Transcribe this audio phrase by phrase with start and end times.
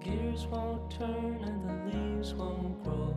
[0.00, 3.16] Gears won't turn and the leaves won't grow.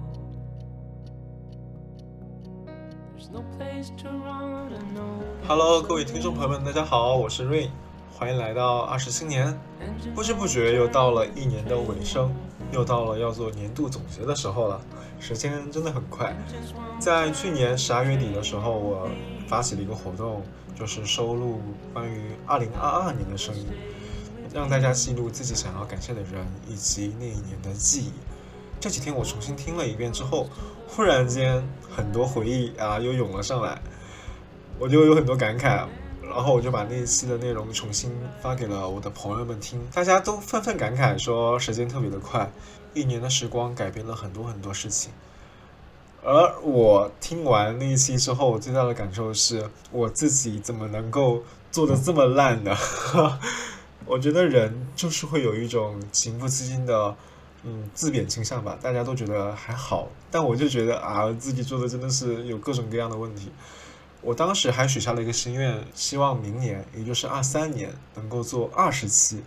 [3.13, 7.69] There's no place to run and no Hello，各位听众朋友们，大家好，我是 Rain，
[8.11, 9.55] 欢迎来到二十新年。
[10.15, 12.33] 不知不觉又到了一年的尾声，
[12.71, 14.81] 又到了要做年度总结的时候了。
[15.19, 16.35] 时间真的很快。
[16.99, 19.07] 在去年十二月底的时候，我
[19.45, 20.41] 发起了一个活动，
[20.73, 21.61] 就是收录
[21.93, 23.67] 关于二零二二年的声音，
[24.53, 28.11] 让大家记录自己想要感谢的人以及那一年的记忆。
[28.79, 30.47] 这几天我重新听了一遍之后，
[30.87, 33.81] 忽然间很多回忆啊又涌了上来，
[34.79, 35.85] 我就有很多感慨。
[36.23, 38.09] 然后我就把那一期的内容重新
[38.41, 42.49] 发给了我的朋友们听，大家都纷纷感慨说时间特别的快，
[42.93, 45.11] 一年的时光改变了很多很多事情。
[46.23, 52.73] 而我听完那一期之后，我最大的感受是我自己怎么能够做的这么烂呢？
[54.11, 57.15] 我觉得人就是会有一种情不自禁的，
[57.63, 58.77] 嗯，自贬倾向吧。
[58.81, 63.49] 大家都觉得还好，但我就觉得啊，自己做的真的是有各种各样的问题。
[64.19, 69.41] 我当时还许下了一个心愿，希望明年，也就是二三年，能够做二十期。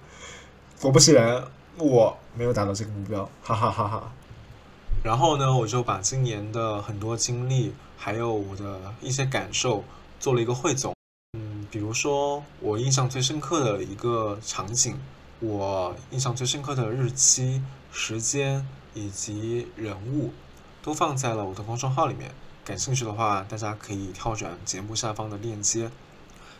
[0.81, 1.45] 果不其然，
[1.77, 4.13] 我没有达到这个目标，哈哈哈哈。
[5.03, 9.85] 然后呢，我就把今年的很多经历，还有我的一些感受，
[10.19, 10.95] 做了一个汇总。
[11.75, 14.97] 比如说我印象最深刻的一个场景，
[15.41, 18.65] 我印象最深刻的日期、时间
[18.95, 20.33] 以及人物，
[20.85, 22.31] 都放在了我的公众号里面。
[22.65, 25.91] 感兴趣的话，大家可以跳转节目下方的链接。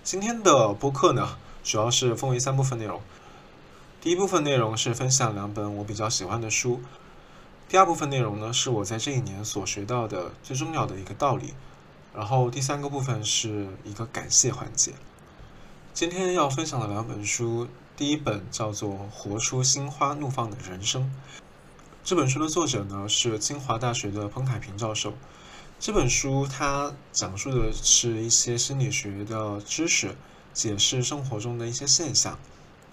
[0.03, 3.01] 今天的播客呢，主要是分为三部分内容。
[4.01, 6.81] 第一部分内容是分享两本我比较喜欢的书。
[7.69, 11.55] 第二部分内容呢，是我在这一年所学到的最重要的一个道理。
[12.15, 14.93] 然后第三个部分是一个感谢环节。
[15.93, 17.67] 今天要分享的两本书，
[17.97, 21.03] 第一本叫做《活出心花怒放的人生》。
[22.05, 25.15] 这本书的作者呢是清华大学的彭凯平教授。
[25.81, 30.15] 这本书它讲述的是一些心理学的知识，
[30.53, 32.39] 解释生活中的一些现象。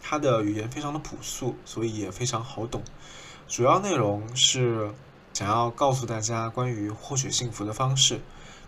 [0.02, 2.82] 它的语言非常的朴素，所以也非常好懂。
[3.48, 4.92] 主要内容是
[5.34, 8.22] 想要告诉大家关于获取幸福的方式，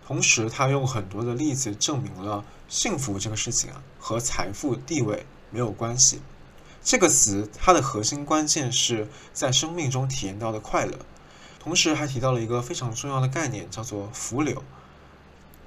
[0.06, 6.20] 同时他用很多的例子证明了幸福这个事情啊和财富地位没有关系。
[6.82, 10.98] 这个词它的核心关键是在生命中体验到的快乐。
[11.58, 14.62] 同时还提到了一个非常重要的概念，叫做浮流。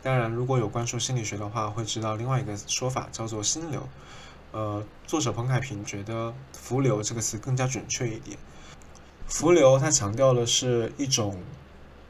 [0.03, 3.89] 当然，如果有关注心理学的话，会知道另外一个说法叫做心流。
[4.51, 8.37] 呃，作者彭凯平觉得“浮流”这个词更加准确一点。
[9.25, 11.41] 浮流它强调的是一种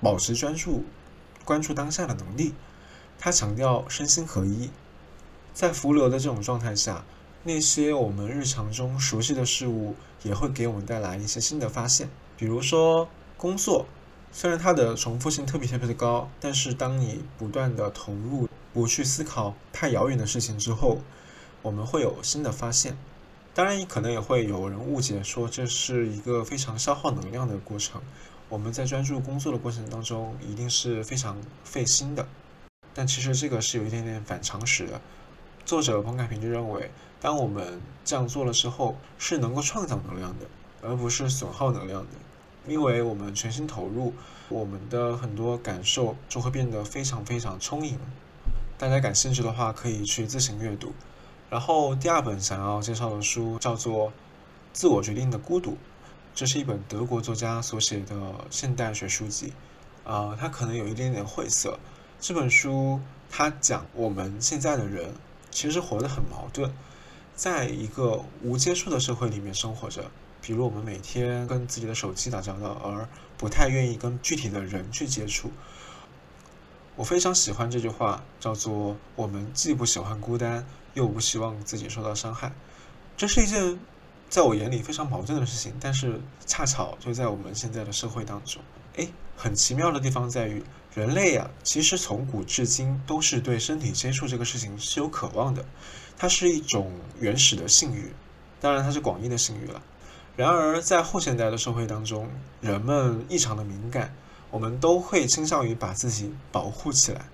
[0.01, 0.83] 保持专注、
[1.47, 2.53] 关注当下的能力，
[3.17, 4.69] 它强调身心合一。
[5.53, 7.05] 在浮流的这种状态下，
[7.43, 13.07] 那些我们日常中熟悉的事物也会给我们带来一些新的发现，比如说。
[13.37, 13.85] 工作
[14.31, 21.01] 虽然它的重复性特别特别的高，但是当你不断的投入，不去思考太遥远的事情之后，
[21.61, 22.97] 我们会有新的发现。
[23.53, 28.01] 当然，可能也会有人误解说这是一个非常消耗能量的过程。
[28.49, 31.35] 我们在专注工作的过程当中，一定是非常
[31.65, 32.25] 费心的。
[32.93, 35.01] 但其实这个是有一点点反常识的。
[35.65, 40.45] 作者彭凯平就认为，当我们这样做了之后，是能够创造能量的，
[40.81, 42.11] 而不是损耗能量的。
[42.65, 44.13] 因为我们全心投入，
[44.47, 47.99] 我们的很多感受就会变得非常非常充盈。
[48.77, 50.93] 大家感兴趣的话，可以去自行阅读。
[51.49, 54.07] 然后第二本想要介绍的书叫做
[54.71, 55.71] 《自我决定的孤独》，
[56.37, 58.15] 这是一本德国作家所写的
[58.51, 59.53] 现代学书籍。
[60.03, 61.79] 呃，它可能有一点点晦涩。
[62.19, 65.15] 这本书它讲我们现在的人
[65.49, 66.71] 其实活得很矛盾，
[67.35, 70.11] 在一个无接触的社会里面生活着。
[70.39, 75.49] 比如我们每天跟自己的手机打交道，而不太愿意跟具体的人去接触。
[76.95, 80.63] 我非常喜欢这句话，叫做“我们既不喜欢孤单，
[80.93, 82.51] 又不希望自己受到伤害”。
[83.17, 83.79] 这是一件
[84.29, 88.61] 在我眼里非常矛盾的事情，但是恰巧就在我们现在的社会当中。
[88.97, 90.63] 哎，很奇妙的地方在于，
[90.93, 95.63] 人类呀，其实从古至今都是对身体接触这个事情是有渴望的，
[96.17, 98.11] 它是一种原始的性欲。
[98.59, 99.81] 当然它是广义的性欲了。
[100.35, 104.13] 然而在后现代的社会当中，人们异常的敏感，
[104.51, 107.27] 我们都会倾向于把自己保护起来。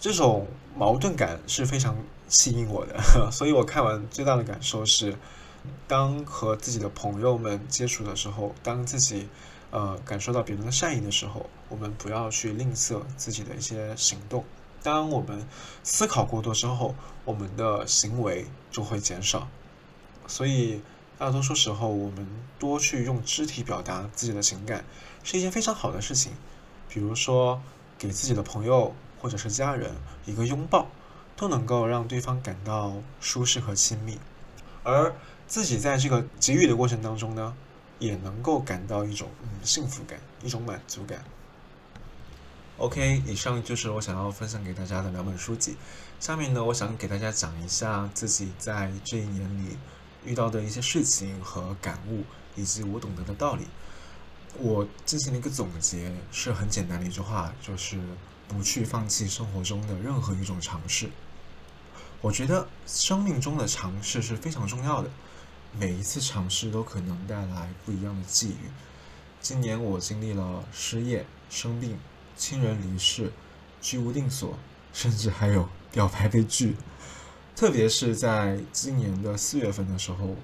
[0.00, 0.46] 这种
[0.76, 1.96] 矛盾感是非常
[2.28, 3.00] 吸引我的，
[3.32, 5.16] 所以我看完最大的感受是，
[5.86, 9.28] 当和自己的朋友们接触的时候，当自己
[9.70, 14.44] 呃感受到别人的善意的时候，我们不要去吝啬自己的一些行动。
[14.82, 15.46] 当我们
[15.82, 16.94] 思考过多之后，
[17.24, 19.48] 我们的行为就会减少。
[20.26, 20.80] 所以
[21.18, 22.26] 大多数时候，我们
[22.58, 24.84] 多去用肢体表达自己的情感，
[25.24, 26.32] 是一件非常好的事情。
[26.88, 27.60] 比如说，
[27.98, 28.94] 给自己的朋友。
[29.20, 30.86] 或者是家人一个拥抱，
[31.34, 34.16] 都能够让对方感到舒适和亲密，
[34.82, 35.14] 而
[35.46, 37.54] 自己在这个给予的过程当中呢，
[37.98, 41.24] 也能够感到一种嗯幸福感，一种满足感。
[42.78, 45.76] OK，以上就是我想要分享给大家的两本书籍。
[46.20, 49.76] 下面呢，我想给大家讲一下自己在这一年里
[50.24, 52.24] 遇到的一些事情和感悟，
[52.56, 53.66] 以及我懂得的道理。
[54.58, 57.98] 我进行了一个总结，是很简单的一句话，就是。
[58.48, 61.10] 不去放弃生活中的任何一种尝试。
[62.20, 65.08] 我觉得生命中的尝试是非常重要的，
[65.78, 68.70] 每一次尝试都可能带来不一样的际遇。
[69.40, 71.96] 今年我经历了失业、生病、
[72.36, 73.32] 亲人离世、
[73.80, 74.58] 居无定所，
[74.92, 76.76] 甚至还有表白被拒。
[77.54, 80.34] 特别是在今年的四月份的时候，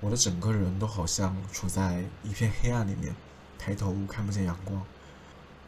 [0.00, 3.14] 我的整个人都好像处在一片黑暗里面，
[3.56, 4.84] 抬头看不见阳光。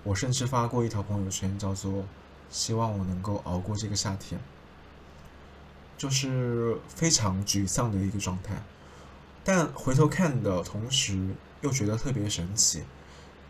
[0.03, 2.05] 我甚至发过一条朋友圈，叫做
[2.51, 4.41] “希望我能够熬过这个夏天”，
[5.97, 8.63] 就是非常沮丧的一个状态。
[9.45, 12.83] 但回头看的同时，又觉得特别神奇。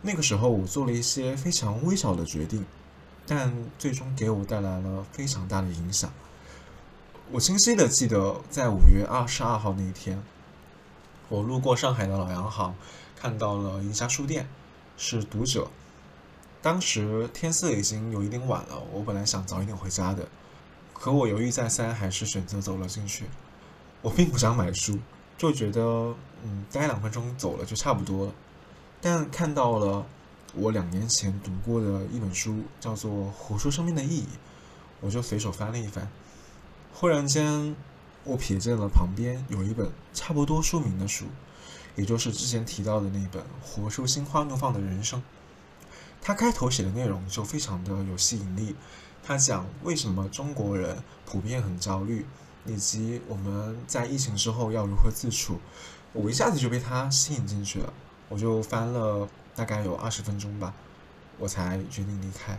[0.01, 2.65] 那个时候，我做了一些非常微小的决定，
[3.27, 6.13] 但最终给我带来了非常大的影响。
[7.31, 10.23] 我清晰的记得，在五月二十二号那一天，
[11.29, 12.75] 我路过上海的老洋行，
[13.17, 14.49] 看到了一家书店，
[14.97, 15.71] 是读者。
[16.61, 20.29] 当时天色已经有一点晚了，我本来想早一点回家的，
[21.03, 23.25] 可我犹豫再三，还是选择走了进去。
[24.03, 24.97] 我并不想买书，
[25.37, 26.15] 就觉得
[26.45, 28.33] 嗯，待两分钟走了就差不多了。
[29.01, 30.07] 但看到了
[30.55, 34.23] 我两年前读过的一本书，叫做《活出生命的意义》，
[35.01, 36.09] 我就随手翻了一翻。
[36.95, 37.75] 忽然间，
[38.23, 41.25] 我瞥见了旁边有一本差不多书名的书，
[41.97, 45.19] 也就是之前提到的那本《活出心花怒放的人生》。
[46.21, 48.77] 他开头写的内容就非常的有吸引力，
[49.23, 52.27] 他讲为什么中国人普遍很焦虑，
[52.67, 55.61] 以及我们在疫情之后要如何自处，
[56.13, 57.93] 我一下子就被他吸引进去了，
[58.29, 60.75] 我就翻了大概有二十分钟吧，
[61.39, 62.59] 我才决定离开。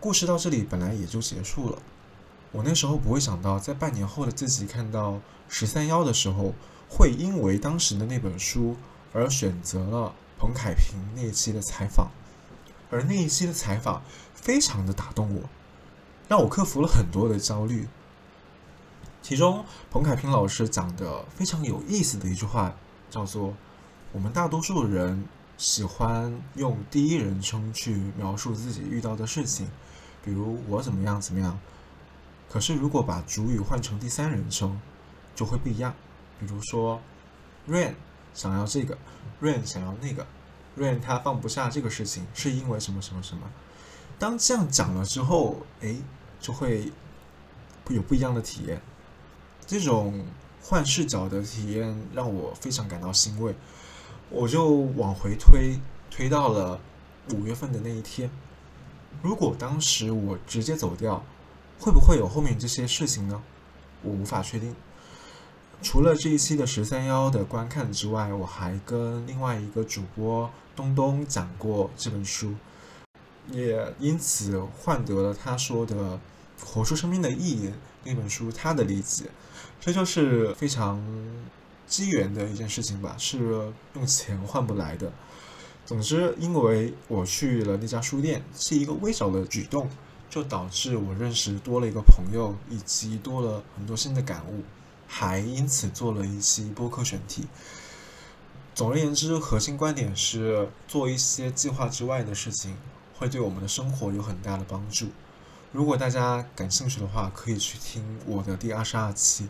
[0.00, 1.82] 故事到这里本来也就结束了，
[2.52, 6.54] 我那时候不会想到，在半年后的自己看到十三幺的时候，
[6.88, 8.76] 会因为当时的那本书
[9.12, 12.10] 而选择了彭凯平那一期的采访。
[12.90, 14.02] 而那一期的采访
[14.34, 15.42] 非常的打动我，
[16.28, 17.86] 让我克服了很多的焦虑。
[19.20, 22.74] 其中，彭凯平老师讲的非常有意思的一句话
[23.10, 23.52] 叫做
[24.12, 25.26] ：“我们大多数人
[25.58, 29.68] 喜欢用第一人称去描述自己遇到的事情，
[30.24, 31.58] 比如我怎么样怎么样。
[32.48, 34.80] 可是，如果把主语换成第三人称，
[35.34, 35.94] 就会不一样。
[36.40, 36.98] 比如说
[37.68, 37.92] ，Rain
[38.32, 38.96] 想要这个
[39.42, 40.26] ，Rain 想要那个。”
[40.78, 43.42] Rain 他放不下这个事情，是因为什么什么什么？
[44.18, 45.96] 当这样讲了之后，哎，
[46.40, 46.90] 就会
[47.88, 48.80] 有不一样的体验。
[49.66, 50.24] 这种
[50.62, 53.54] 换视角的体验让我非常感到欣慰。
[54.30, 55.78] 我就往回推，
[56.10, 56.80] 推到了
[57.34, 58.30] 五月份的那一天。
[59.22, 61.24] 如果当时我直接走掉，
[61.78, 63.42] 会不会有后面这些事情呢？
[64.02, 64.74] 我无法确定。
[65.80, 72.54] 除了这一期的十三幺的观看之外，我还跟另外一个主播东东讲过这本书，
[73.50, 76.16] 也因此换得了他说的
[76.64, 77.68] 《活出生命的意义》
[78.04, 79.26] 那本书他的理解，
[79.80, 81.00] 这就是非常
[81.86, 85.12] 机缘的一件事情吧，是用钱换不来的。
[85.86, 89.88] 总之，因为我去了那家书店，是一个微小的举动，
[90.28, 94.62] 就导致我认识多了一个朋友，以及多了很多新的感悟。
[95.08, 97.48] 还因此做了一期播客选题。
[98.74, 102.76] 总而言之，核心观点是做一些计划之外的事情，
[103.18, 105.08] 会对我们的生活有很大的帮助。
[105.72, 109.48] 如果大家感兴趣的话，可以去听我的第二十二期。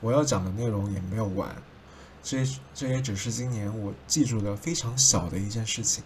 [0.00, 1.60] 我要讲的内容也没有完，
[2.22, 6.04] 这这也只是今年我记住的非常小的一件事情。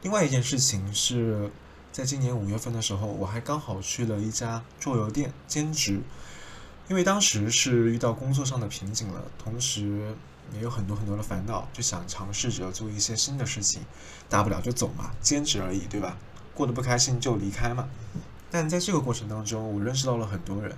[0.00, 1.52] 另外一件事情是
[1.92, 6.00] 在今年五月份的时候，我还刚好去了一家桌游店兼职。
[6.88, 10.14] 因为当时是遇到工作上的瓶颈了，同时
[10.52, 13.82] 也有很多很多的烦恼，就想尝试着做一些新的事情，
[14.28, 16.18] 大不了就走嘛，兼职而已，对吧？
[16.54, 17.88] 过得不开心就离开嘛。
[18.50, 20.76] 但在这个过程当中，我认识到了很多人，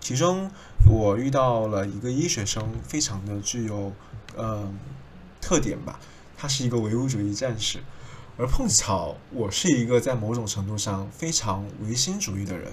[0.00, 0.50] 其中
[0.88, 3.92] 我遇到了一个医学生，非常的具有
[4.38, 4.78] 嗯
[5.42, 6.00] 特点吧，
[6.38, 7.80] 他是一个唯物主义战士，
[8.38, 12.72] 而碰巧我是一个在某种程度上非常唯心主义的人。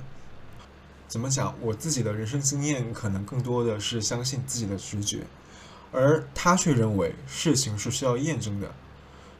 [1.07, 1.55] 怎么讲？
[1.61, 5.23] 我自己的人生经验可能更多的是相信自己的直觉，
[5.91, 8.71] 而他却认为事情是需要验证的。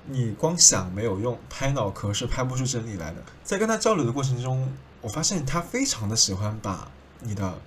[0.06, 3.22] 你光想没有用，拍脑壳是拍不出真理来的。
[3.44, 4.72] 在跟他交流的过程中，
[5.02, 7.60] 我发现他非常的喜欢把你的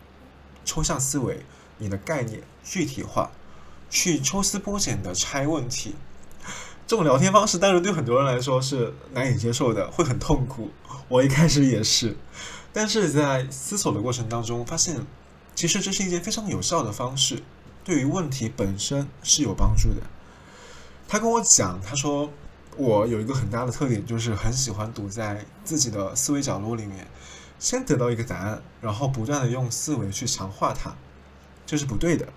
[0.64, 1.44] 抽象思维、
[1.76, 3.30] 你的概念具体化，
[3.90, 5.94] 去抽丝剥茧的拆问题。
[6.86, 10.70] 这种聊天方式当然对很多人来说是难以接受的，会很痛苦。
[11.08, 12.16] 我一开始也是，
[12.72, 15.04] 但是在思索的过程当中，发现
[15.54, 17.42] 其实这是一件非常有效的方式，
[17.84, 20.02] 对于问题本身是有帮助的。
[21.08, 22.30] 他跟我讲，他说
[22.76, 27.06] 我有一个很大的特点，就是很喜欢堵在自己的思维角落里面，
[27.58, 30.94] 先得到一个答案，然后不断的用思维去强化它，
[31.66, 32.28] 这是不对的。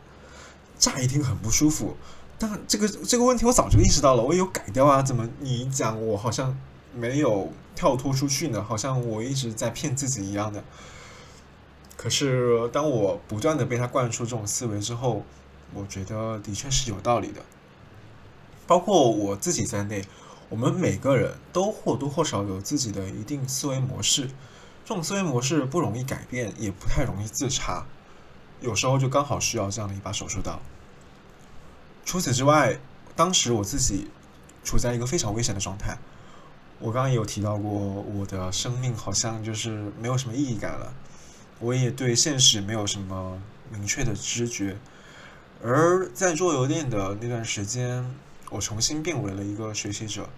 [0.79, 1.95] 乍一听很不舒服，
[2.37, 5.01] 但这个这个问题我早就意识到了，我有改掉啊。
[5.01, 6.57] 怎么你讲我好像
[6.93, 8.63] 没有跳脱出去呢？
[8.63, 10.63] 好像我一直在骗自己一样的。
[11.95, 15.23] 可是当我不断的被他灌输这种思维之后，
[15.73, 17.41] 我觉得的确是有道理的。
[18.67, 20.05] 包括我自己在内，
[20.49, 24.29] 我们每个人都或多或少有自己的一定思维模式。
[24.85, 27.85] 这种思维模式不容易改变，也不太容易自查，
[28.59, 30.59] 有时候就刚好需要这样的一把手术刀。
[32.05, 32.79] 除此之外，
[33.15, 34.09] 当时我自己
[34.63, 35.97] 处在一个非常危险的状态。
[36.79, 40.93] 我刚刚有提到过，我的生命好像就是没有什么意义感了，
[41.59, 44.77] 我也对现实没有什么明确的知觉。
[45.63, 48.13] 而在桌游店的那段时间。
[48.49, 50.29] 我重新变为了一个学习者。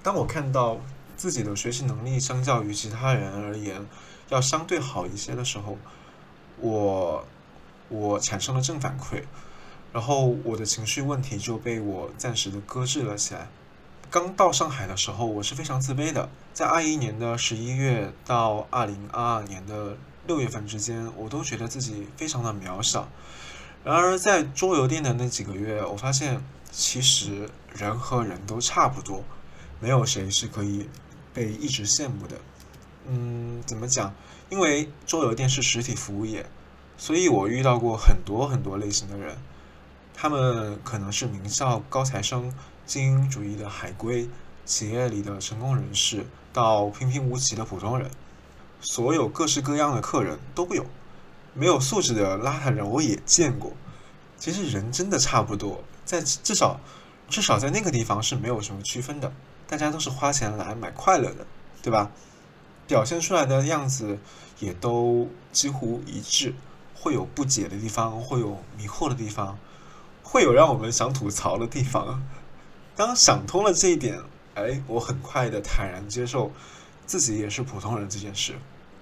[0.00, 0.78] 当我看到
[1.16, 3.84] 自己的学习能力相较于其他人而言
[4.28, 5.76] 要相对好一些的时候，
[6.60, 7.26] 我
[7.88, 9.24] 我产生了正反馈，
[9.92, 13.48] 然后我的情绪问题就被我暂时的搁置了起来。
[14.12, 16.28] 刚到上海的时候，我是非常自卑的。
[16.52, 23.08] 在二一年的十一月到二零二二年的六月份之间，我都觉得自己非常的渺小。
[23.82, 26.44] 然而在桌游店的那几个月，我发现。
[26.74, 29.22] 其实人和人都差不多，
[29.78, 30.88] 没有谁是可以
[31.34, 32.36] 被一直羡慕的。
[33.06, 34.14] 嗯，怎么讲？
[34.48, 36.46] 因为桌游店是实体服务业，
[36.96, 39.36] 所以我遇到过很多很多类型的人。
[40.14, 42.50] 他们可能是名校高材生、
[42.86, 44.28] 精英主义的海归、
[44.64, 48.10] 企业里的成功人士，到平平无奇的普通人，
[48.80, 50.86] 所有各式各样的客人都会有。
[51.54, 53.72] 没有素质的邋遢人我也见过。
[54.38, 55.84] 其实人真的差不多。
[56.04, 56.80] 在至少，
[57.28, 59.32] 至少在那个地方是没有什么区分的，
[59.68, 61.46] 大家都是花钱来买快乐的，
[61.82, 62.10] 对吧？
[62.86, 64.18] 表现出来的样子
[64.58, 66.54] 也都几乎一致，
[66.94, 69.58] 会有不解的地方，会有迷惑的地方，
[70.22, 72.22] 会有让我们想吐槽的地方。
[72.94, 74.20] 当想通了这一点，
[74.54, 76.52] 哎，我很快的坦然接受
[77.06, 78.54] 自己也是普通人这件事，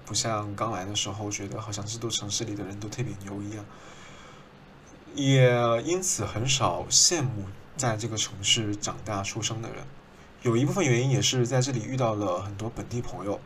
[0.05, 3.65] 不像刚来的时候觉得好像这座城市里的人都特别牛一样。
[5.13, 5.51] 也
[5.83, 7.45] 因此很少羡慕
[7.75, 9.83] 在这个城市长大出生的人，
[10.41, 13.39] 有一部分原因也是在这里遇到了很多本地朋友，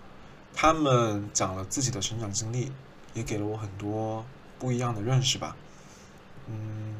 [0.53, 2.71] 他们讲了自己的成长经历，
[3.15, 4.23] 也给了我很多
[4.59, 5.57] 不一样的认识吧。
[6.47, 6.95] 嗯，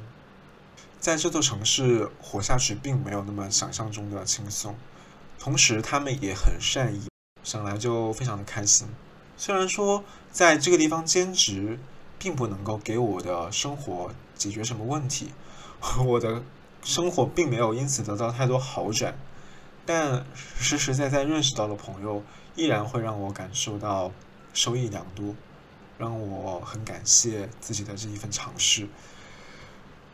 [1.06, 4.76] 在这座城市活下去并没有那么想象中的轻松，
[5.38, 7.08] 同时他们也很善意，
[7.44, 8.88] 想来就非常的开心。
[9.38, 11.78] 虽然说在这个地方兼职，
[12.18, 14.16] 并不能够给我的生活。
[14.34, 15.32] 解决什么问题？
[16.04, 16.42] 我的
[16.84, 19.16] 生活并没有因此得到太多好转，
[19.86, 20.26] 但
[20.58, 22.24] 实实在在认识到的朋友，
[22.56, 24.12] 依然会让我感受到
[24.56, 25.36] 收益良多，
[26.00, 28.88] 让我很感谢自己的这一份尝试。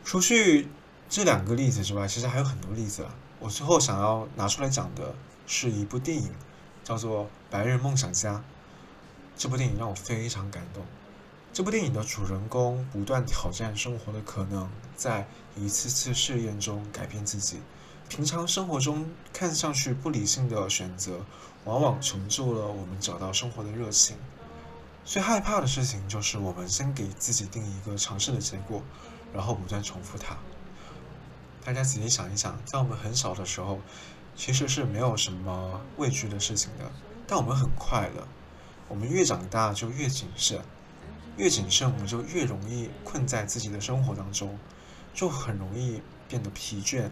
[0.04, 0.68] 除去
[1.12, 3.06] 这两个例子之外，其实还有很多例子。
[3.38, 5.14] 我最后想要拿出来讲的
[5.46, 6.30] 是一部电影，
[6.82, 8.36] 叫做《白日梦想家》。
[9.36, 10.82] 这部电影让我非常感动。
[11.52, 17.60] 这部电影的主人公不断挑战生活的可能，在一次次试验中改变自己。
[18.08, 21.20] 平常生活中看上去不理性的选择，
[21.66, 24.16] 往往成就了我们找到生活的热情。
[25.04, 28.82] 最害怕的事情就是我们先给自己定一个尝试的结果，
[29.34, 30.38] 然后不断重复它。
[31.64, 33.78] 大家仔细想一想，在我们很小的时候，
[34.34, 36.90] 其实是没有什么畏惧的事情的，
[37.26, 38.26] 但我们很快乐。
[38.88, 40.60] 我们越长大就越谨慎。
[41.36, 44.58] 越谨慎，我们就越容易困在自己的生活当中，
[45.14, 47.10] 就很容易变得疲倦。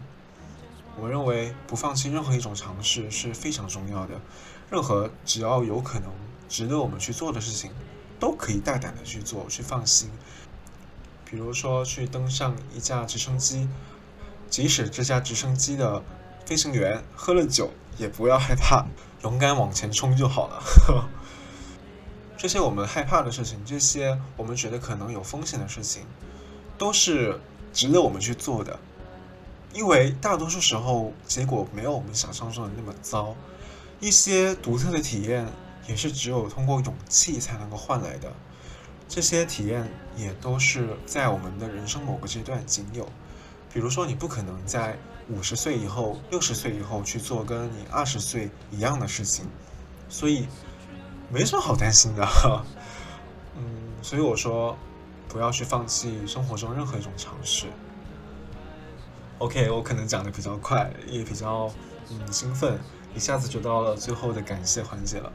[0.99, 4.19] 我认为不放弃任何一种尝试是非常重要的。
[4.69, 6.11] 任何只要有可能
[6.49, 7.71] 值得我们去做的事情，
[8.19, 10.11] 都可以大胆的去做，去放心。
[11.25, 13.67] 比如说去登上一架直升机，
[14.51, 16.03] 即使这架直升机的
[16.45, 18.85] 飞行员喝了酒，也不要害怕，
[19.23, 21.09] 勇敢往前冲就好了。
[22.37, 26.03] 这些我们害怕的事情，这些我们觉得可能有风险的事情，
[26.77, 27.39] 都是
[27.71, 28.77] 值得我们去做的。
[29.73, 33.33] 因为大多数时候，结果没有我们想象中的那么糟。
[34.01, 35.47] 一些独特的体验，
[35.87, 38.33] 也是只有通过勇气才能够换来的。
[39.07, 43.07] 这些体验也都是在我们的人生某个阶段仅有。
[43.73, 44.97] 比如说，你不可能在
[45.29, 49.45] 五十岁以后、六十岁以后去做跟你二十岁一样的事情，
[50.09, 50.47] 所以
[51.29, 52.27] 没什么好担心的。
[53.55, 53.63] 嗯，
[54.01, 54.77] 所以我说，
[55.29, 57.67] 不要去放弃生活中任何一种尝试。
[59.37, 61.71] OK，我可能讲的比较快，也比较
[62.09, 62.77] 嗯兴奋，
[63.15, 65.31] 一下子就到了最后的感谢环节了。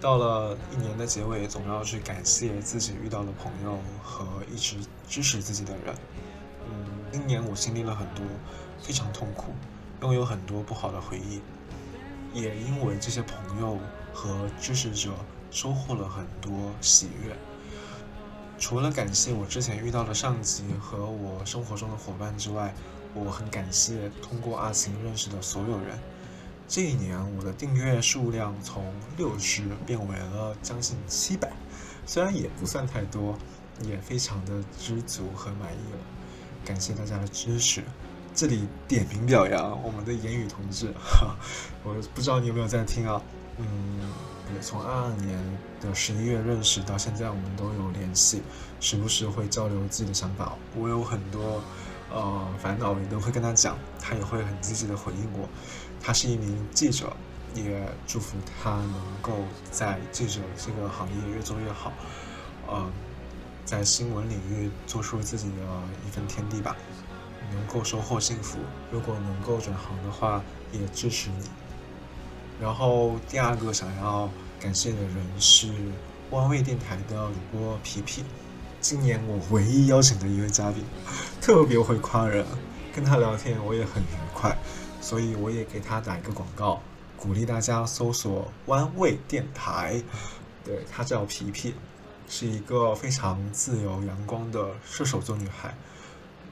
[0.00, 4.76] 到了一年的结尾，总要去感谢自己遇到的朋友和一直
[5.08, 5.94] 支持自己的人。
[7.12, 8.24] 今年我经历了很多
[8.80, 9.52] 非常痛苦，
[10.02, 11.40] 拥有很多不好的回忆，
[12.32, 13.78] 也因为这些朋友
[14.14, 15.10] 和支持者
[15.50, 17.36] 收获了很多喜悦。
[18.58, 22.72] 除了感谢我之前遇到的上级和我生活中的伙伴之外，
[23.12, 25.98] 我很感谢通过阿晴认识的所有人。
[26.68, 28.84] 这一年，我的订阅数量从
[29.16, 31.50] 六十变为了将近七百，
[32.06, 33.36] 虽然也不算太多，
[33.82, 35.98] 也非常的知足和满意了。
[36.64, 37.82] 感谢大家的支持，
[38.34, 41.36] 这里点名表扬我们的言语同志，哈，
[41.84, 43.20] 我不知道你有没有在听啊？
[43.58, 43.66] 嗯，
[44.60, 45.38] 从二二年
[45.80, 48.42] 的十一月认识到现在，我们都有联系，
[48.80, 50.56] 时不时会交流自己的想法。
[50.76, 51.62] 我有很多。
[52.12, 55.48] 呃，烦恼也都会跟他讲，他也会很积极的回应我。
[56.02, 57.12] 他是一名记者，
[57.54, 61.92] 也祝福他能够在记者这个行业越做越好。
[62.66, 62.90] 呃，
[63.64, 65.62] 在新闻领域做出自己的
[66.06, 66.76] 一份天地吧，
[67.52, 68.58] 能够收获幸福。
[68.90, 70.42] 如果能够转行的话，
[70.72, 71.48] 也支持你。
[72.60, 74.28] 然后第二个想要
[74.60, 75.68] 感谢的人是
[76.30, 78.24] 万位电台的主播皮皮。
[78.80, 80.84] 今年我唯一邀请的一位嘉宾，
[81.40, 82.44] 特别会夸人，
[82.94, 84.56] 跟他聊天我也很愉快，
[85.00, 86.80] 所以我也给他打一个广告，
[87.16, 90.02] 鼓励大家搜索弯位电台。
[90.62, 91.74] 对他叫皮皮，
[92.30, 95.76] 是一个非常自由阳光的射手座女孩。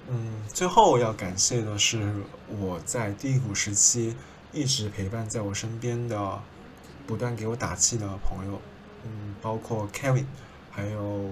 [0.09, 2.14] 嗯，最后要感谢的是
[2.61, 4.14] 我在低谷时期
[4.53, 6.43] 一直陪伴在我身边的、
[7.07, 8.61] 不断给我打气的朋友，
[9.05, 10.27] 嗯，包括 Kevin，
[10.71, 11.31] 还有。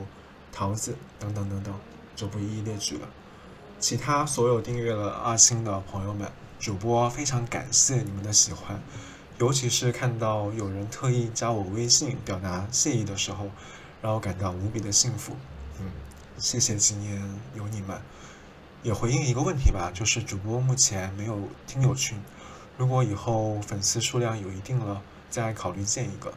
[0.52, 1.74] 桃子等等等等，
[2.14, 3.06] 就不一一列举了。
[3.78, 8.80] 其他所有订阅了阿星的朋友们，主播非常感谢你们的喜欢，
[9.36, 13.50] 尤其是看到有人特意加我微信表达谢意的时候，
[14.06, 15.36] 让我感到无比的幸福。
[15.80, 15.90] 嗯，
[16.38, 17.20] 谢谢今年
[17.56, 18.00] 有你们。
[18.84, 22.16] 也回应一个问题吧，就是主播目前没有听友群，
[22.78, 26.32] 如果以后粉丝数量有一定了，再考虑建一个。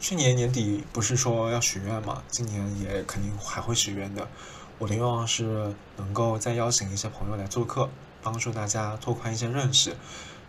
[0.00, 2.24] 去年年底不是说要许愿嘛？
[2.26, 4.26] 今年也肯定还会许愿的。
[4.80, 7.88] 我的愿望是能够再邀请一些朋友来做客，
[8.24, 9.96] 帮助大家拓宽一些认识，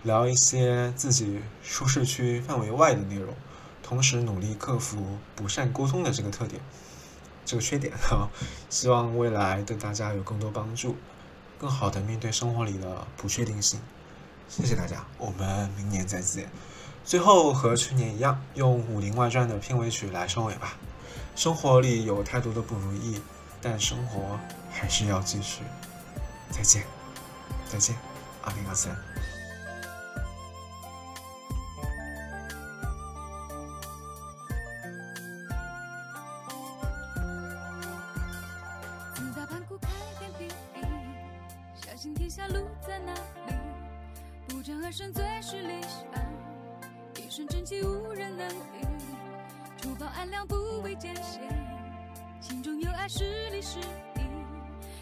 [0.01, 3.35] 聊一些自己舒适区范围外的内容，
[3.89, 6.61] 同时努力克服不善沟通的这个特点，
[7.43, 8.29] 这个缺点哈。
[8.69, 10.95] 希望未来对大家有更多帮助，
[11.57, 13.79] 更好的面对生活里的不确定性。
[14.47, 16.47] 谢谢大家，我们明年再见。
[17.03, 20.77] 最后和去年一样，用《武林外传》的片尾曲来收尾吧。
[21.35, 23.19] 生活里有太多的不如意，
[23.59, 24.39] 但生活
[24.71, 25.63] 还是要继续。
[26.51, 26.83] 再见，
[27.67, 27.95] 再见，
[28.43, 29.08] 二零二三。
[53.11, 54.21] 是理是义，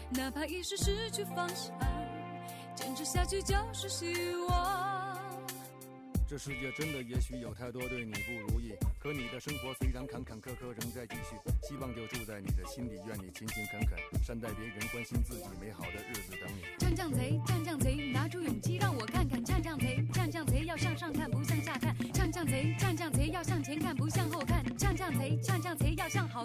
[0.08, 1.78] 哪怕一时失去方向，
[2.74, 5.18] 坚持下去就是希望。
[6.26, 11.36] 这世界真的也许有太多对你不如意，可你的生活虽然坎坎坷坷仍在继续，
[11.68, 16.62] 希望就住在你的心里，愿你勤勤恳恳，善待别人，关心自己，美好的日子等你。
[16.78, 21.94] 降降贼，降降贼，拿出勇气让我看看，降降贼，降降贼要向上看，不向下看。
[22.14, 24.64] 降降贼，降降贼要向前看，不向后看。
[24.78, 26.38] 降降贼，降降贼要向好。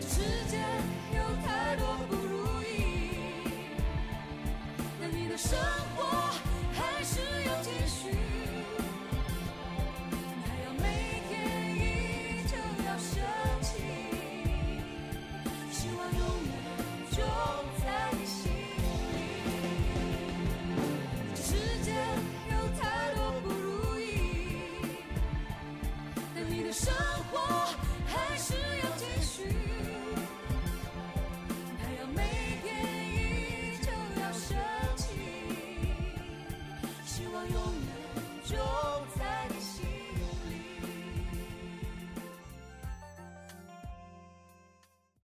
[0.00, 0.56] 这世界
[1.16, 2.74] 有太多不如意。